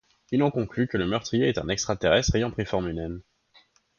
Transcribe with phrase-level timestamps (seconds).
[0.31, 3.21] Il en conclut que le meurtrier est un extraterrestre ayant pris forme humaine.